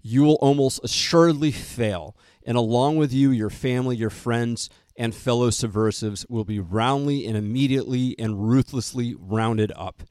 you 0.03 0.21
will 0.21 0.35
almost 0.35 0.81
assuredly 0.83 1.51
fail. 1.51 2.15
And 2.45 2.57
along 2.57 2.97
with 2.97 3.13
you, 3.13 3.31
your 3.31 3.49
family, 3.49 3.95
your 3.95 4.09
friends, 4.09 4.69
and 4.95 5.15
fellow 5.15 5.49
subversives 5.49 6.25
will 6.29 6.43
be 6.43 6.59
roundly 6.59 7.25
and 7.25 7.35
immediately 7.35 8.15
and 8.19 8.49
ruthlessly 8.49 9.15
rounded 9.17 9.71
up. 9.75 10.03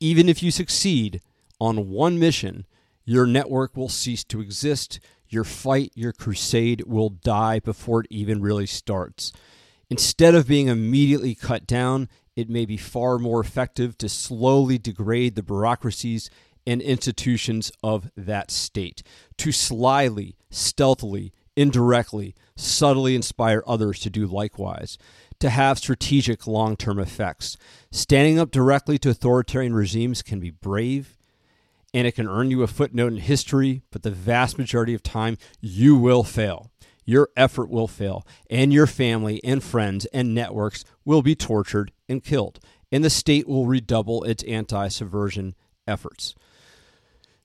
Even 0.00 0.28
if 0.28 0.42
you 0.42 0.50
succeed 0.50 1.20
on 1.60 1.88
one 1.88 2.18
mission, 2.18 2.66
your 3.04 3.26
network 3.26 3.76
will 3.76 3.88
cease 3.88 4.24
to 4.24 4.40
exist. 4.40 5.00
Your 5.28 5.44
fight, 5.44 5.92
your 5.94 6.12
crusade 6.12 6.82
will 6.86 7.08
die 7.08 7.60
before 7.60 8.00
it 8.00 8.06
even 8.10 8.42
really 8.42 8.66
starts. 8.66 9.32
Instead 9.88 10.34
of 10.34 10.48
being 10.48 10.68
immediately 10.68 11.34
cut 11.34 11.66
down, 11.66 12.08
it 12.34 12.50
may 12.50 12.66
be 12.66 12.76
far 12.76 13.18
more 13.18 13.40
effective 13.40 13.96
to 13.98 14.08
slowly 14.08 14.76
degrade 14.78 15.36
the 15.36 15.42
bureaucracies 15.42 16.28
and 16.66 16.82
institutions 16.82 17.70
of 17.82 18.10
that 18.16 18.50
state, 18.50 19.02
to 19.38 19.52
slyly, 19.52 20.36
stealthily, 20.50 21.32
indirectly, 21.56 22.34
subtly 22.56 23.14
inspire 23.14 23.62
others 23.66 24.00
to 24.00 24.10
do 24.10 24.26
likewise, 24.26 24.98
to 25.38 25.50
have 25.50 25.78
strategic 25.78 26.46
long 26.46 26.76
term 26.76 26.98
effects. 26.98 27.56
Standing 27.90 28.38
up 28.38 28.50
directly 28.50 28.98
to 28.98 29.10
authoritarian 29.10 29.74
regimes 29.74 30.22
can 30.22 30.40
be 30.40 30.50
brave 30.50 31.16
and 31.96 32.06
it 32.06 32.12
can 32.12 32.28
earn 32.28 32.50
you 32.50 32.62
a 32.62 32.66
footnote 32.66 33.12
in 33.12 33.18
history, 33.18 33.80
but 33.90 34.02
the 34.02 34.10
vast 34.10 34.58
majority 34.58 34.92
of 34.92 35.02
time 35.02 35.38
you 35.60 35.96
will 35.96 36.22
fail. 36.22 36.70
Your 37.06 37.30
effort 37.38 37.70
will 37.70 37.88
fail, 37.88 38.26
and 38.50 38.70
your 38.70 38.86
family 38.86 39.40
and 39.42 39.64
friends 39.64 40.04
and 40.06 40.34
networks 40.34 40.84
will 41.06 41.22
be 41.22 41.34
tortured 41.34 41.92
and 42.06 42.22
killed, 42.22 42.60
and 42.92 43.02
the 43.02 43.08
state 43.08 43.48
will 43.48 43.64
redouble 43.64 44.24
its 44.24 44.42
anti 44.44 44.88
subversion 44.88 45.54
efforts. 45.86 46.34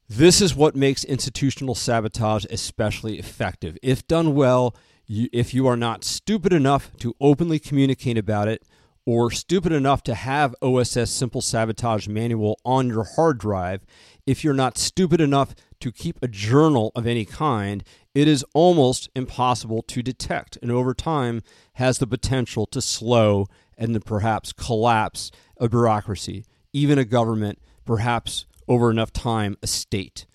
This 0.10 0.41
is 0.41 0.53
what 0.53 0.75
makes 0.75 1.06
institutional 1.06 1.74
sabotage 1.74 2.46
especially 2.50 3.20
effective. 3.20 3.77
If 3.82 4.06
done 4.06 4.36
well, 4.36 4.75
you, 5.12 5.27
if 5.34 5.53
you 5.53 5.68
are 5.68 5.77
not 5.77 6.06
stupid 6.06 6.53
enough 6.53 6.96
to 6.98 7.13
openly 7.20 7.60
communicate 7.60 8.18
about 8.18 8.48
it, 8.48 8.63
or 9.06 9.30
stupid 9.30 9.72
enough 9.72 10.03
to 10.03 10.15
have 10.15 10.56
OSS 10.62 11.12
Simple 11.12 11.41
Sabotage 11.41 12.08
Manual 12.08 12.58
on 12.63 12.88
your 12.88 13.03
hard 13.03 13.38
drive, 13.38 13.86
if 14.25 14.44
you're 14.44 14.53
not 14.53 14.77
stupid 14.77 15.20
enough 15.20 15.53
to 15.82 15.91
keep 15.91 16.18
a 16.22 16.27
journal 16.27 16.91
of 16.96 17.06
any 17.06 17.25
kind, 17.25 17.84
it 18.15 18.27
is 18.27 18.46
almost 18.53 19.10
impossible 19.15 19.82
to 19.82 20.01
detect, 20.01 20.58
and 20.62 20.72
over 20.72 20.94
time 20.94 21.41
has 21.74 21.98
the 21.98 22.08
potential 22.08 22.65
to 22.68 22.82
slow 22.82 23.48
and 23.77 23.94
then 23.94 24.01
perhaps 24.03 24.53
collapse 24.53 25.30
a 25.58 25.68
bureaucracy, 25.68 26.46
even 26.72 26.98
a 26.98 27.06
government, 27.06 27.60
perhaps 27.84 28.46
over 28.68 28.89
enough 28.89 29.12
time 29.12 29.58
a 29.62 29.68
state. 29.68 30.25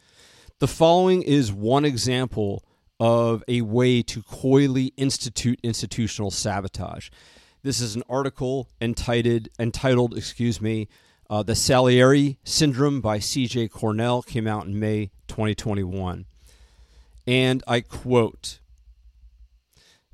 The 0.58 0.68
following 0.68 1.22
is 1.22 1.52
one 1.52 1.84
example 1.84 2.65
of 2.98 3.44
a 3.48 3.60
way 3.62 4.02
to 4.02 4.22
coyly 4.22 4.92
institute 4.96 5.60
institutional 5.62 6.30
sabotage. 6.30 7.10
This 7.62 7.80
is 7.80 7.96
an 7.96 8.02
article 8.08 8.68
entitled, 8.80 9.48
entitled 9.58 10.16
excuse 10.16 10.60
me, 10.60 10.88
uh, 11.28 11.42
The 11.42 11.54
Salieri 11.54 12.38
Syndrome 12.44 13.00
by 13.00 13.18
C.J. 13.18 13.68
Cornell, 13.68 14.22
came 14.22 14.46
out 14.46 14.66
in 14.66 14.78
May 14.78 15.10
2021. 15.28 16.26
And 17.26 17.62
I 17.66 17.80
quote 17.80 18.60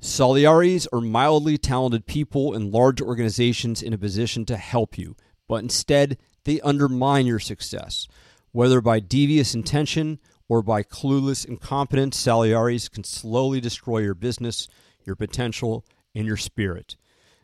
Salieris 0.01 0.87
are 0.91 0.99
mildly 0.99 1.57
talented 1.57 2.05
people 2.05 2.53
in 2.53 2.71
large 2.71 3.01
organizations 3.01 3.81
in 3.81 3.93
a 3.93 3.97
position 3.97 4.43
to 4.45 4.57
help 4.57 4.97
you, 4.97 5.15
but 5.47 5.63
instead 5.63 6.17
they 6.43 6.59
undermine 6.61 7.25
your 7.25 7.39
success. 7.39 8.07
Whether 8.51 8.81
by 8.81 8.99
devious 8.99 9.55
intention 9.55 10.19
or 10.53 10.61
by 10.61 10.83
clueless 10.83 11.43
incompetence, 11.43 12.15
Salieris 12.23 12.87
can 12.87 13.03
slowly 13.03 13.59
destroy 13.59 13.97
your 13.97 14.13
business, 14.13 14.67
your 15.03 15.15
potential, 15.15 15.83
and 16.13 16.27
your 16.27 16.37
spirit. 16.37 16.95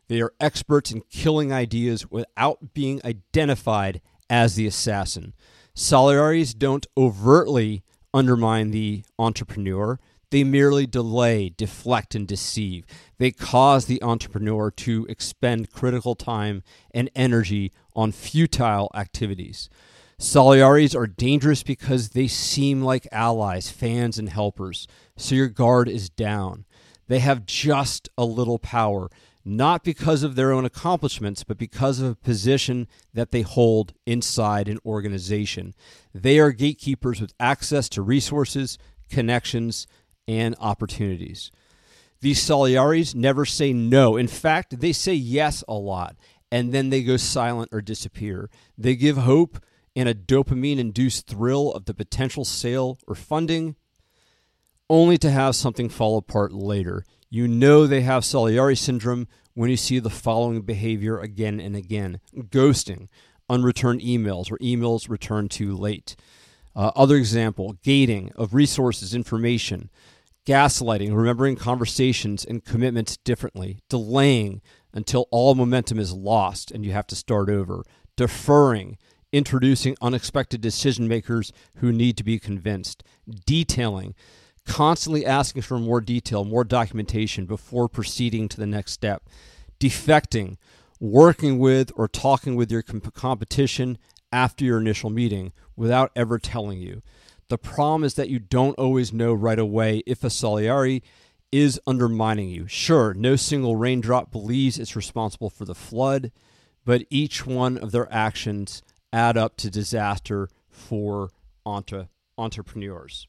They 0.10 0.22
are 0.22 0.36
experts 0.40 0.92
in 0.92 1.02
killing 1.10 1.52
ideas 1.52 2.12
without 2.12 2.76
being 2.76 3.02
identified 3.04 4.00
as 4.30 4.54
the 4.54 4.68
assassin. 4.68 5.34
Salieris 5.76 6.56
don't 6.56 6.86
overtly 6.96 7.82
undermine 8.14 8.70
the 8.70 9.04
entrepreneur. 9.18 9.98
They 10.30 10.44
merely 10.44 10.86
delay, 10.86 11.50
deflect, 11.50 12.14
and 12.14 12.28
deceive. 12.28 12.86
They 13.18 13.32
cause 13.32 13.88
the 13.88 14.04
entrepreneur 14.04 14.70
to 14.70 15.08
expend 15.10 15.72
critical 15.72 16.14
time 16.14 16.62
and 16.92 17.10
energy 17.16 17.72
on 17.96 18.12
futile 18.12 18.92
activities. 18.94 19.68
Salieris 20.20 20.96
are 20.96 21.08
dangerous 21.08 21.64
because 21.64 22.10
they 22.10 22.28
seem 22.28 22.82
like 22.82 23.08
allies, 23.10 23.72
fans, 23.72 24.20
and 24.20 24.28
helpers, 24.28 24.86
so 25.16 25.34
your 25.34 25.48
guard 25.48 25.88
is 25.88 26.10
down. 26.10 26.66
They 27.08 27.20
have 27.20 27.46
just 27.46 28.10
a 28.18 28.26
little 28.26 28.60
power, 28.60 29.10
not 29.46 29.86
because 29.86 30.22
of 30.22 30.36
their 30.36 30.52
own 30.52 30.66
accomplishments, 30.66 31.46
but 31.46 31.58
because 31.58 32.02
of 32.02 32.12
a 32.12 32.16
position 32.16 32.90
that 33.14 33.32
they 33.32 33.44
hold 33.44 33.94
inside 34.06 34.68
an 34.68 34.80
organization. 34.86 35.74
They 36.14 36.38
are 36.38 36.52
gatekeepers 36.52 37.22
with 37.22 37.34
access 37.40 37.88
to 37.90 38.02
resources, 38.02 38.78
connections, 39.10 39.88
and 40.28 40.54
opportunities. 40.60 41.50
These 42.20 42.42
Salieris 42.42 43.16
never 43.16 43.46
say 43.46 43.72
no. 43.72 44.18
In 44.18 44.28
fact, 44.28 44.82
they 44.82 44.92
say 44.92 45.14
yes 45.14 45.64
a 45.70 45.76
lot, 45.76 46.18
and 46.52 46.74
then 46.74 46.90
they 46.90 47.04
go 47.04 47.16
silent 47.16 47.70
or 47.72 47.80
disappear. 47.80 48.50
They 48.78 48.98
give 48.98 49.16
hope 49.16 49.60
and 50.00 50.08
a 50.08 50.16
dopamine 50.16 50.80
induced 50.80 51.28
thrill 51.28 51.74
of 51.74 51.84
the 51.84 51.94
potential 51.94 52.46
sale 52.46 52.98
or 53.06 53.16
funding, 53.16 53.76
only 54.90 55.18
to 55.18 55.30
have 55.30 55.58
something 55.58 55.90
fall 55.90 56.18
apart 56.18 56.54
later. 56.54 57.04
You 57.30 57.50
know 57.50 57.86
they 57.86 58.00
have 58.02 58.24
Salieri 58.24 58.78
syndrome 58.78 59.28
when 59.56 59.70
you 59.70 59.76
see 59.76 60.00
the 60.00 60.10
following 60.10 60.62
behavior 60.62 61.20
again 61.20 61.60
and 61.60 61.76
again 61.76 62.22
ghosting, 62.34 63.10
unreturned 63.50 64.00
emails, 64.00 64.50
or 64.50 64.58
emails 64.60 65.10
returned 65.10 65.52
too 65.52 65.76
late. 65.76 66.16
Uh, 66.74 66.92
other 66.96 67.18
example, 67.18 67.76
gating 67.84 68.32
of 68.38 68.54
resources, 68.54 69.14
information, 69.14 69.90
gaslighting, 70.46 71.14
remembering 71.14 71.58
conversations 71.58 72.46
and 72.46 72.64
commitments 72.64 73.18
differently, 73.18 73.80
delaying 73.90 74.62
until 74.94 75.28
all 75.30 75.56
momentum 75.56 76.00
is 76.00 76.14
lost 76.14 76.72
and 76.72 76.86
you 76.86 76.94
have 76.94 77.08
to 77.08 77.18
start 77.18 77.50
over, 77.50 77.84
deferring, 78.16 78.98
introducing 79.32 79.96
unexpected 80.02 80.62
decision 80.62 81.08
makers 81.08 81.52
who 81.76 81.92
need 81.92 82.18
to 82.18 82.24
be 82.24 82.40
convinced, 82.40 83.04
detailing, 83.46 84.16
constantly 84.66 85.26
asking 85.26 85.62
for 85.62 85.80
more 85.80 86.02
detail, 86.02 86.44
more 86.44 86.64
documentation 86.64 87.46
before 87.46 87.88
proceeding 87.88 88.48
to 88.48 88.58
the 88.58 88.66
next 88.66 88.92
step, 88.94 89.24
defecting, 89.80 90.58
working 91.00 91.60
with, 91.60 91.92
or 91.96 92.08
talking 92.08 92.56
with 92.56 92.72
your 92.72 92.82
comp- 92.82 93.14
competition 93.14 93.98
after 94.32 94.64
your 94.66 94.80
initial 94.80 95.10
meeting 95.10 95.52
without 95.76 96.12
ever 96.16 96.38
telling 96.38 96.80
you. 96.80 97.02
The 97.48 97.58
problem 97.58 98.04
is 98.04 98.14
that 98.14 98.30
you 98.30 98.38
don't 98.38 98.78
always 98.78 99.12
know 99.12 99.34
right 99.34 99.58
away 99.58 100.04
if 100.06 100.24
a 100.24 100.30
Salieri 100.30 101.02
is 101.52 101.80
undermining 101.88 102.50
you. 102.50 102.68
Sure, 102.68 103.14
no 103.16 103.36
single 103.36 103.76
raindrop 103.76 104.32
believes 104.32 104.78
it's 104.78 104.96
responsible 104.96 105.50
for 105.50 105.66
the 105.66 105.74
flood, 105.74 106.32
but 106.86 107.06
each 107.10 107.48
one 107.48 107.78
of 107.78 107.92
their 107.92 108.12
actions 108.14 108.84
add 109.12 109.38
up 109.38 109.58
to 109.58 109.70
disaster 109.70 110.50
for 110.70 111.30
entre- 111.66 112.10
entrepreneurs. 112.38 113.28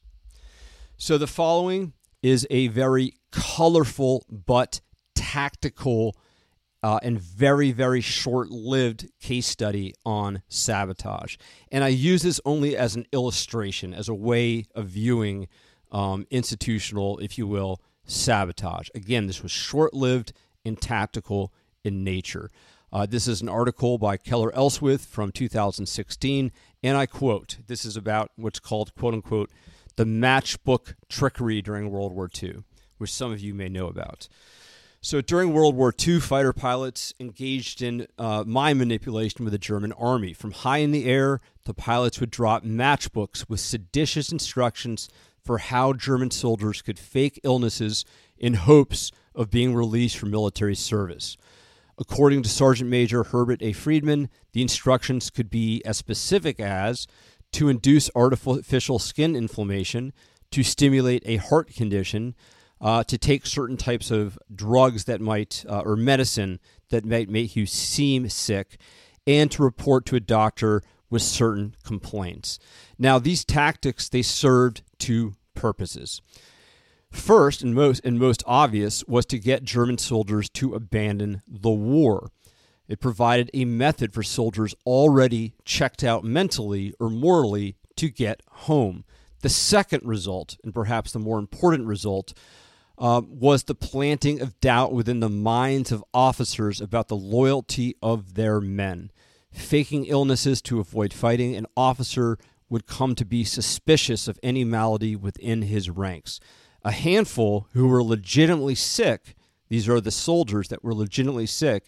So 0.97 1.17
the 1.17 1.27
following 1.27 1.93
is 2.21 2.45
a 2.49 2.67
very 2.67 3.15
colorful 3.31 4.25
but 4.29 4.81
tactical 5.15 6.15
uh, 6.83 6.99
and 7.03 7.19
very, 7.19 7.71
very 7.71 8.01
short 8.01 8.49
lived 8.49 9.07
case 9.19 9.47
study 9.47 9.93
on 10.05 10.41
sabotage. 10.47 11.37
And 11.71 11.83
I 11.83 11.89
use 11.89 12.23
this 12.23 12.41
only 12.43 12.75
as 12.75 12.95
an 12.95 13.05
illustration, 13.11 13.93
as 13.93 14.09
a 14.09 14.15
way 14.15 14.65
of 14.73 14.87
viewing 14.87 15.47
um, 15.91 16.25
institutional, 16.31 17.19
if 17.19 17.37
you 17.37 17.45
will, 17.45 17.81
sabotage. 18.05 18.89
Again, 18.95 19.27
this 19.27 19.43
was 19.43 19.51
short 19.51 19.93
lived 19.93 20.33
and 20.65 20.79
tactical 20.79 21.53
in 21.83 22.03
nature. 22.03 22.49
Uh, 22.93 23.05
this 23.05 23.25
is 23.25 23.41
an 23.41 23.47
article 23.47 23.97
by 23.97 24.17
Keller 24.17 24.51
Elswith 24.51 25.05
from 25.05 25.31
2016, 25.31 26.51
and 26.83 26.97
I 26.97 27.05
quote 27.05 27.59
this 27.67 27.85
is 27.85 27.95
about 27.95 28.31
what's 28.35 28.59
called, 28.59 28.93
quote 28.95 29.13
unquote, 29.13 29.49
the 29.95 30.03
matchbook 30.03 30.95
trickery 31.07 31.61
during 31.61 31.89
World 31.89 32.11
War 32.13 32.29
II, 32.41 32.63
which 32.97 33.13
some 33.13 33.31
of 33.31 33.39
you 33.39 33.53
may 33.53 33.69
know 33.69 33.87
about. 33.87 34.27
So 34.99 35.21
during 35.21 35.53
World 35.53 35.75
War 35.75 35.93
II, 35.97 36.19
fighter 36.19 36.51
pilots 36.51 37.13
engaged 37.19 37.81
in 37.81 38.07
uh, 38.19 38.43
mind 38.45 38.77
manipulation 38.77 39.45
with 39.45 39.53
the 39.53 39.57
German 39.57 39.93
army. 39.93 40.33
From 40.33 40.51
high 40.51 40.77
in 40.77 40.91
the 40.91 41.05
air, 41.05 41.39
the 41.63 41.73
pilots 41.73 42.19
would 42.19 42.29
drop 42.29 42.63
matchbooks 42.63 43.49
with 43.49 43.61
seditious 43.61 44.31
instructions 44.31 45.09
for 45.43 45.57
how 45.59 45.93
German 45.93 46.29
soldiers 46.29 46.81
could 46.81 46.99
fake 46.99 47.39
illnesses 47.43 48.05
in 48.37 48.55
hopes 48.55 49.11
of 49.33 49.49
being 49.49 49.73
released 49.73 50.17
from 50.17 50.29
military 50.29 50.75
service. 50.75 51.37
According 51.97 52.43
to 52.43 52.49
Sergeant 52.49 52.89
Major 52.89 53.23
Herbert 53.23 53.61
A. 53.61 53.73
Friedman, 53.73 54.29
the 54.53 54.61
instructions 54.61 55.29
could 55.29 55.49
be 55.49 55.81
as 55.85 55.97
specific 55.97 56.59
as 56.59 57.07
to 57.53 57.69
induce 57.69 58.09
artificial 58.15 58.97
skin 58.99 59.35
inflammation, 59.35 60.13
to 60.51 60.63
stimulate 60.63 61.23
a 61.25 61.37
heart 61.37 61.73
condition, 61.73 62.35
uh, 62.79 63.03
to 63.03 63.17
take 63.17 63.45
certain 63.45 63.77
types 63.77 64.09
of 64.09 64.39
drugs 64.53 65.03
that 65.05 65.21
might, 65.21 65.63
uh, 65.69 65.81
or 65.85 65.95
medicine 65.95 66.59
that 66.89 67.05
might 67.05 67.29
make 67.29 67.55
you 67.55 67.65
seem 67.65 68.27
sick, 68.29 68.77
and 69.27 69.51
to 69.51 69.63
report 69.63 70.05
to 70.05 70.15
a 70.15 70.19
doctor 70.19 70.81
with 71.09 71.21
certain 71.21 71.75
complaints. 71.83 72.57
Now, 72.97 73.19
these 73.19 73.45
tactics 73.45 74.09
they 74.09 74.21
served 74.23 74.81
two 74.97 75.35
purposes. 75.53 76.21
First 77.11 77.61
and 77.61 77.75
most 77.75 78.03
and 78.05 78.17
most 78.17 78.41
obvious 78.47 79.03
was 79.05 79.25
to 79.27 79.37
get 79.37 79.63
German 79.63 79.97
soldiers 79.97 80.49
to 80.51 80.73
abandon 80.73 81.41
the 81.45 81.69
war. 81.69 82.31
It 82.87 82.99
provided 82.99 83.51
a 83.53 83.65
method 83.65 84.13
for 84.13 84.23
soldiers 84.23 84.73
already 84.85 85.53
checked 85.65 86.03
out 86.03 86.23
mentally 86.23 86.93
or 86.99 87.09
morally 87.09 87.75
to 87.97 88.09
get 88.09 88.41
home. 88.49 89.03
The 89.41 89.49
second 89.49 90.03
result, 90.05 90.57
and 90.63 90.73
perhaps 90.73 91.11
the 91.11 91.19
more 91.19 91.39
important 91.39 91.87
result, 91.87 92.33
uh, 92.97 93.21
was 93.27 93.63
the 93.63 93.75
planting 93.75 94.41
of 94.41 94.59
doubt 94.59 94.93
within 94.93 95.19
the 95.19 95.29
minds 95.29 95.91
of 95.91 96.03
officers 96.13 96.79
about 96.79 97.07
the 97.07 97.15
loyalty 97.15 97.95
of 98.01 98.35
their 98.35 98.61
men. 98.61 99.11
Faking 99.51 100.05
illnesses 100.05 100.61
to 100.63 100.79
avoid 100.79 101.13
fighting, 101.13 101.55
an 101.55 101.65
officer 101.75 102.37
would 102.69 102.87
come 102.87 103.15
to 103.15 103.25
be 103.25 103.43
suspicious 103.43 104.27
of 104.27 104.39
any 104.41 104.63
malady 104.63 105.15
within 105.15 105.63
his 105.63 105.89
ranks. 105.89 106.39
A 106.83 106.91
handful 106.91 107.67
who 107.73 107.87
were 107.87 108.03
legitimately 108.03 108.75
sick, 108.75 109.35
these 109.69 109.87
are 109.87 110.01
the 110.01 110.11
soldiers 110.11 110.67
that 110.69 110.83
were 110.83 110.93
legitimately 110.93 111.45
sick 111.45 111.85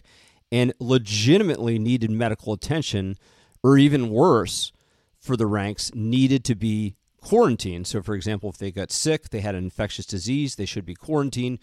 and 0.52 0.72
legitimately 0.78 1.78
needed 1.78 2.10
medical 2.10 2.52
attention, 2.52 3.16
or 3.62 3.76
even 3.76 4.10
worse, 4.10 4.72
for 5.18 5.36
the 5.36 5.46
ranks, 5.46 5.90
needed 5.94 6.44
to 6.44 6.54
be 6.54 6.94
quarantined. 7.20 7.86
So, 7.86 8.02
for 8.02 8.14
example, 8.14 8.50
if 8.50 8.58
they 8.58 8.70
got 8.70 8.92
sick, 8.92 9.30
they 9.30 9.40
had 9.40 9.54
an 9.54 9.64
infectious 9.64 10.06
disease, 10.06 10.54
they 10.54 10.66
should 10.66 10.84
be 10.84 10.94
quarantined. 10.94 11.58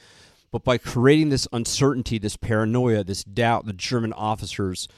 But 0.52 0.66
by 0.66 0.78
creating 0.78 1.30
this 1.30 1.48
uncertainty, 1.54 2.18
this 2.18 2.36
paranoia, 2.36 3.04
this 3.04 3.24
doubt, 3.24 3.66
the 3.66 3.74
German 3.74 4.12
officers 4.12 4.90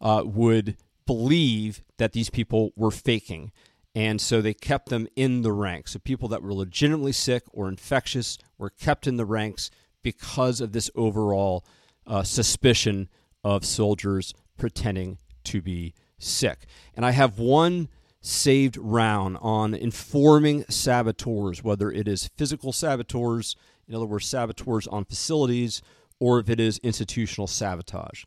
uh, 0.00 0.22
would 0.26 0.76
believe 1.06 1.82
that 1.96 2.12
these 2.12 2.28
people 2.28 2.72
were 2.76 2.90
faking. 2.90 3.50
And 3.94 4.20
so 4.20 4.40
they 4.40 4.54
kept 4.54 4.90
them 4.90 5.08
in 5.16 5.42
the 5.42 5.52
ranks. 5.52 5.92
So 5.92 5.98
people 5.98 6.28
that 6.28 6.42
were 6.42 6.54
legitimately 6.54 7.12
sick 7.12 7.42
or 7.52 7.68
infectious 7.68 8.38
were 8.58 8.70
kept 8.70 9.06
in 9.06 9.16
the 9.16 9.24
ranks 9.24 9.70
because 10.02 10.60
of 10.60 10.72
this 10.72 10.90
overall 10.94 11.64
uh, 12.06 12.22
suspicion 12.22 13.08
of 13.42 13.64
soldiers 13.64 14.34
pretending 14.56 15.18
to 15.44 15.60
be 15.62 15.94
sick. 16.18 16.66
And 16.94 17.04
I 17.04 17.12
have 17.12 17.38
one 17.38 17.88
saved 18.20 18.76
round 18.76 19.38
on 19.40 19.74
informing 19.74 20.64
saboteurs, 20.68 21.62
whether 21.62 21.90
it 21.90 22.08
is 22.08 22.30
physical 22.36 22.72
saboteurs, 22.72 23.56
in 23.86 23.94
other 23.94 24.06
words, 24.06 24.26
saboteurs 24.26 24.86
on 24.86 25.04
facilities, 25.04 25.80
or 26.20 26.40
if 26.40 26.50
it 26.50 26.60
is 26.60 26.78
institutional 26.78 27.46
sabotage. 27.46 28.24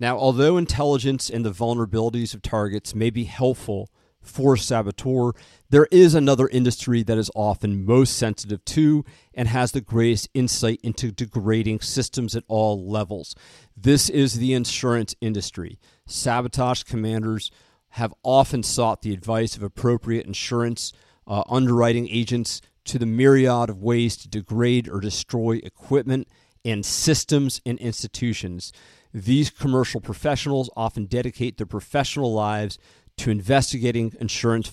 Now, 0.00 0.18
although 0.18 0.56
intelligence 0.56 1.30
and 1.30 1.44
the 1.44 1.50
vulnerabilities 1.50 2.34
of 2.34 2.42
targets 2.42 2.94
may 2.94 3.10
be 3.10 3.24
helpful 3.24 3.90
for 4.28 4.56
saboteur, 4.56 5.32
there 5.70 5.88
is 5.90 6.14
another 6.14 6.48
industry 6.48 7.02
that 7.02 7.18
is 7.18 7.30
often 7.34 7.84
most 7.84 8.16
sensitive 8.16 8.64
to 8.66 9.04
and 9.34 9.48
has 9.48 9.72
the 9.72 9.80
greatest 9.80 10.28
insight 10.34 10.80
into 10.82 11.10
degrading 11.10 11.80
systems 11.80 12.36
at 12.36 12.44
all 12.48 12.88
levels. 12.88 13.34
This 13.76 14.08
is 14.08 14.34
the 14.34 14.54
insurance 14.54 15.14
industry. 15.20 15.78
Sabotage 16.06 16.84
commanders 16.84 17.50
have 17.90 18.14
often 18.22 18.62
sought 18.62 19.02
the 19.02 19.12
advice 19.12 19.56
of 19.56 19.62
appropriate 19.62 20.26
insurance 20.26 20.92
uh, 21.26 21.42
underwriting 21.48 22.08
agents 22.08 22.60
to 22.84 22.98
the 22.98 23.06
myriad 23.06 23.68
of 23.68 23.82
ways 23.82 24.16
to 24.16 24.28
degrade 24.28 24.88
or 24.88 25.00
destroy 25.00 25.60
equipment 25.62 26.28
and 26.64 26.84
systems 26.84 27.60
and 27.66 27.78
institutions. 27.78 28.72
These 29.12 29.50
commercial 29.50 30.00
professionals 30.00 30.70
often 30.76 31.06
dedicate 31.06 31.56
their 31.56 31.66
professional 31.66 32.32
lives 32.32 32.78
to 33.18 33.30
investigating 33.30 34.14
insurance 34.20 34.70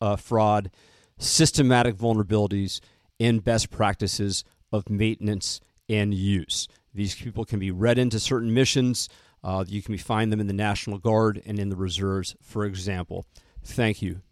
uh, 0.00 0.16
fraud, 0.16 0.70
systematic 1.18 1.96
vulnerabilities, 1.96 2.80
and 3.18 3.42
best 3.42 3.70
practices 3.70 4.44
of 4.72 4.88
maintenance 4.88 5.60
and 5.88 6.14
use. 6.14 6.68
These 6.94 7.14
people 7.14 7.44
can 7.44 7.58
be 7.58 7.70
read 7.70 7.98
into 7.98 8.20
certain 8.20 8.52
missions. 8.52 9.08
Uh, 9.42 9.64
you 9.66 9.82
can 9.82 9.96
find 9.98 10.32
them 10.32 10.40
in 10.40 10.46
the 10.46 10.52
National 10.52 10.98
Guard 10.98 11.42
and 11.46 11.58
in 11.58 11.68
the 11.68 11.76
reserves, 11.76 12.36
for 12.40 12.64
example. 12.64 13.26
Thank 13.64 14.02
you. 14.02 14.22